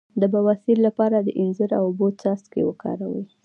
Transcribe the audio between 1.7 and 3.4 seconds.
او اوبو څاڅکي وکاروئ